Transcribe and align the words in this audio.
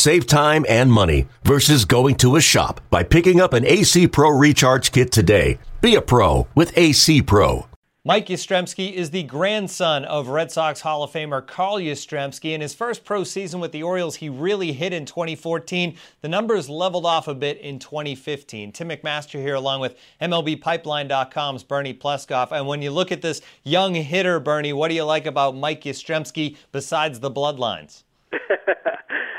Save 0.00 0.26
time 0.26 0.64
and 0.66 0.90
money 0.90 1.28
versus 1.44 1.84
going 1.84 2.14
to 2.14 2.36
a 2.36 2.40
shop 2.40 2.80
by 2.88 3.02
picking 3.02 3.38
up 3.38 3.52
an 3.52 3.66
AC 3.66 4.08
Pro 4.08 4.30
Recharge 4.30 4.92
Kit 4.92 5.12
today. 5.12 5.58
Be 5.82 5.94
a 5.94 6.00
pro 6.00 6.48
with 6.54 6.72
AC 6.74 7.20
Pro. 7.20 7.66
Mike 8.02 8.28
Yastrzemski 8.28 8.94
is 8.94 9.10
the 9.10 9.24
grandson 9.24 10.06
of 10.06 10.28
Red 10.28 10.50
Sox 10.50 10.80
Hall 10.80 11.02
of 11.02 11.12
Famer 11.12 11.46
Carl 11.46 11.76
Yastrzemski. 11.76 12.54
In 12.54 12.62
his 12.62 12.72
first 12.72 13.04
pro 13.04 13.24
season 13.24 13.60
with 13.60 13.72
the 13.72 13.82
Orioles, 13.82 14.16
he 14.16 14.30
really 14.30 14.72
hit 14.72 14.94
in 14.94 15.04
2014. 15.04 15.94
The 16.22 16.28
numbers 16.28 16.70
leveled 16.70 17.04
off 17.04 17.28
a 17.28 17.34
bit 17.34 17.58
in 17.58 17.78
2015. 17.78 18.72
Tim 18.72 18.88
McMaster 18.88 19.38
here, 19.38 19.56
along 19.56 19.80
with 19.80 19.98
MLBPipeline.com's 20.22 21.62
Bernie 21.62 21.92
Pleskoff. 21.92 22.52
And 22.52 22.66
when 22.66 22.80
you 22.80 22.90
look 22.90 23.12
at 23.12 23.20
this 23.20 23.42
young 23.64 23.94
hitter, 23.94 24.40
Bernie, 24.40 24.72
what 24.72 24.88
do 24.88 24.94
you 24.94 25.04
like 25.04 25.26
about 25.26 25.54
Mike 25.56 25.82
Yastrzemski 25.82 26.56
besides 26.72 27.20
the 27.20 27.30
bloodlines? 27.30 28.04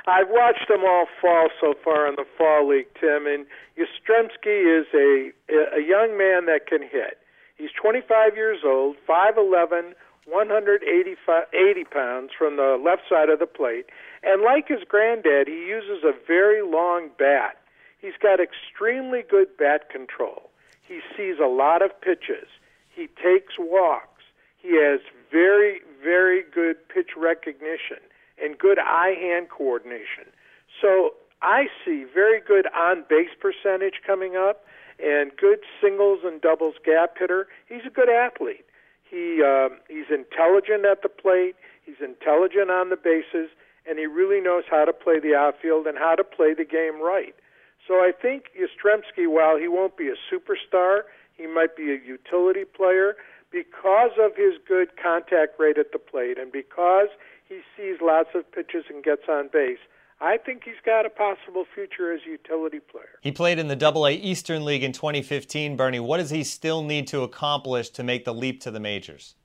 I've 0.08 0.30
watched 0.30 0.68
them 0.68 0.84
all 0.84 1.06
fall 1.22 1.50
so 1.60 1.74
far 1.84 2.08
in 2.08 2.16
the 2.16 2.26
fall 2.38 2.68
league, 2.68 2.88
Tim, 3.00 3.28
and 3.28 3.46
Yastrzemski 3.78 4.82
is 4.82 4.88
a 4.94 5.32
a 5.78 5.82
young 5.82 6.18
man 6.18 6.46
that 6.48 6.66
can 6.68 6.82
hit. 6.82 7.20
He's 7.56 7.70
25 7.80 8.36
years 8.36 8.62
old, 8.66 8.96
5'11", 9.08 9.94
180 10.26 11.84
pounds 11.86 12.32
from 12.36 12.56
the 12.56 12.82
left 12.84 13.04
side 13.08 13.30
of 13.30 13.38
the 13.38 13.46
plate, 13.46 13.86
and 14.24 14.42
like 14.42 14.68
his 14.68 14.84
granddad, 14.88 15.48
he 15.48 15.68
uses 15.68 16.04
a 16.04 16.14
very 16.26 16.64
long 16.64 17.10
bat. 17.20 17.58
He's 18.00 18.18
got 18.20 18.40
extremely 18.40 19.22
good 19.22 19.56
bat 19.58 19.90
control. 19.92 20.50
He 20.82 21.02
sees 21.16 21.36
a 21.40 21.48
lot 21.48 21.84
of 21.84 21.92
pitches. 22.02 22.50
He 22.90 23.08
takes 23.08 23.54
walks. 23.60 24.24
He 24.58 24.76
has 24.82 25.02
very, 25.32 25.82
very 26.04 26.44
good 26.44 26.78
pitch 26.90 27.12
recognition 27.16 28.02
and 28.42 28.58
good 28.58 28.80
eye 28.80 29.16
hand 29.20 29.50
coordination. 29.50 30.32
So 30.82 31.14
I 31.42 31.66
see 31.84 32.06
very 32.12 32.40
good 32.40 32.68
on 32.76 33.06
base 33.10 33.34
percentage 33.40 34.02
coming 34.06 34.36
up 34.36 34.66
and 35.02 35.32
good 35.36 35.60
singles 35.82 36.20
and 36.24 36.40
doubles 36.42 36.76
gap 36.86 37.18
hitter. 37.18 37.48
He's 37.68 37.86
a 37.86 37.90
good 37.90 38.10
athlete. 38.10 38.66
He 39.04 39.42
uh, 39.46 39.70
he's 39.90 40.10
intelligent 40.10 40.86
at 40.86 41.02
the 41.02 41.10
plate. 41.10 41.56
He's 41.86 42.00
intelligent 42.00 42.70
on 42.70 42.90
the 42.90 42.96
bases, 42.96 43.50
and 43.86 44.00
he 44.00 44.06
really 44.06 44.40
knows 44.40 44.64
how 44.70 44.86
to 44.86 44.94
play 44.94 45.20
the 45.20 45.36
outfield 45.36 45.88
and 45.88 45.98
how 45.98 46.16
to 46.16 46.24
play 46.24 46.54
the 46.54 46.64
game 46.64 47.02
right. 47.02 47.36
So 47.88 47.96
I 47.96 48.12
think 48.14 48.52
Yastrzemski, 48.56 49.28
while 49.28 49.58
he 49.58 49.68
won't 49.68 49.98
be 49.98 50.08
a 50.08 50.16
superstar, 50.32 51.02
he 51.36 51.48
might 51.48 51.76
be 51.76 51.92
a 51.92 51.98
utility 51.98 52.64
player 52.64 53.16
because 53.52 54.12
of 54.20 54.38
his 54.38 54.54
good 54.66 54.90
contact 55.02 55.60
rate 55.60 55.78
at 55.78 55.92
the 55.92 56.00
plate 56.00 56.38
and 56.38 56.52
because 56.52 57.10
he 57.52 57.60
sees 57.76 57.98
lots 58.02 58.30
of 58.34 58.50
pitches 58.52 58.86
and 58.90 59.04
gets 59.04 59.24
on 59.30 59.50
base. 59.52 59.80
I 60.22 60.38
think 60.38 60.64
he's 60.64 60.76
got 60.86 61.06
a 61.06 61.10
possible 61.10 61.66
future 61.76 62.14
as 62.14 62.22
a 62.26 62.30
utility 62.30 62.80
player. 62.80 63.20
He 63.22 63.32
played 63.32 63.60
in 63.60 63.68
the 63.68 63.76
Double 63.76 64.08
A 64.08 64.14
Eastern 64.14 64.64
League 64.64 64.84
in 64.84 64.94
2015. 64.94 65.76
Bernie, 65.76 66.00
what 66.00 66.18
does 66.18 66.30
he 66.30 66.44
still 66.44 66.84
need 66.84 67.08
to 67.08 67.24
accomplish 67.24 67.90
to 67.90 68.04
make 68.04 68.24
the 68.24 68.34
leap 68.34 68.62
to 68.62 68.72
the 68.72 68.80
majors? 68.80 69.36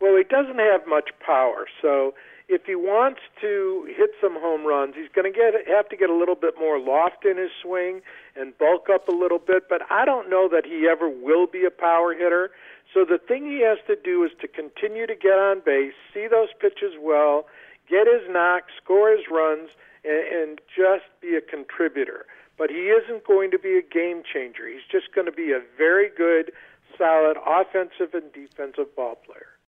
Well, 0.00 0.16
he 0.16 0.24
doesn't 0.24 0.58
have 0.58 0.86
much 0.86 1.10
power, 1.24 1.66
so 1.80 2.14
if 2.48 2.64
he 2.66 2.76
wants 2.76 3.20
to 3.40 3.88
hit 3.96 4.10
some 4.20 4.34
home 4.34 4.64
runs, 4.64 4.94
he's 4.94 5.10
going 5.14 5.30
to 5.30 5.36
get 5.36 5.54
have 5.66 5.88
to 5.88 5.96
get 5.96 6.10
a 6.10 6.14
little 6.14 6.36
bit 6.36 6.54
more 6.58 6.78
loft 6.78 7.24
in 7.24 7.36
his 7.36 7.50
swing 7.60 8.02
and 8.36 8.56
bulk 8.56 8.88
up 8.92 9.08
a 9.08 9.12
little 9.12 9.40
bit. 9.40 9.68
But 9.68 9.82
I 9.90 10.04
don't 10.04 10.30
know 10.30 10.48
that 10.48 10.64
he 10.64 10.86
ever 10.86 11.08
will 11.08 11.46
be 11.46 11.64
a 11.64 11.70
power 11.70 12.14
hitter. 12.14 12.50
So 12.94 13.04
the 13.04 13.18
thing 13.18 13.46
he 13.46 13.62
has 13.62 13.78
to 13.88 13.96
do 13.96 14.22
is 14.22 14.30
to 14.40 14.48
continue 14.48 15.06
to 15.06 15.14
get 15.14 15.38
on 15.38 15.60
base, 15.64 15.94
see 16.14 16.28
those 16.30 16.48
pitches 16.60 16.94
well, 17.00 17.46
get 17.90 18.06
his 18.06 18.30
knocks, 18.30 18.72
score 18.82 19.10
his 19.10 19.26
runs, 19.30 19.70
and, 20.04 20.22
and 20.30 20.60
just 20.70 21.10
be 21.20 21.34
a 21.34 21.40
contributor. 21.40 22.26
But 22.56 22.70
he 22.70 22.94
isn't 22.94 23.26
going 23.26 23.50
to 23.50 23.58
be 23.58 23.76
a 23.76 23.82
game 23.82 24.22
changer. 24.22 24.68
He's 24.68 24.86
just 24.90 25.12
going 25.12 25.26
to 25.26 25.32
be 25.32 25.50
a 25.50 25.60
very 25.76 26.08
good, 26.08 26.52
solid 26.96 27.36
offensive 27.44 28.14
and 28.14 28.32
defensive 28.32 28.94
ball 28.94 29.16
player. 29.26 29.55